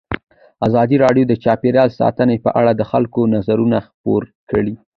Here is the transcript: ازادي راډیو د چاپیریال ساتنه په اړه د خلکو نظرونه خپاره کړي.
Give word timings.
ازادي 0.67 0.95
راډیو 1.03 1.23
د 1.27 1.33
چاپیریال 1.43 1.89
ساتنه 1.99 2.35
په 2.45 2.49
اړه 2.59 2.71
د 2.75 2.81
خلکو 2.91 3.19
نظرونه 3.35 3.77
خپاره 3.87 4.27
کړي. 4.49 4.73